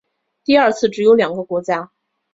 [0.43, 1.91] 第二次只有两个国家。